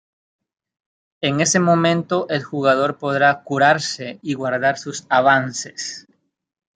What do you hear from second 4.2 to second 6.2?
y guardar sus avances.